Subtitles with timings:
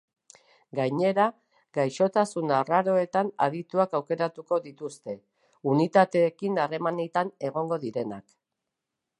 [0.77, 1.25] Gainera,
[1.77, 5.17] gaixotasun arraroetan adituak aukeratuko dituzte,
[5.75, 8.39] unitateekin harremanetan egongo direnak.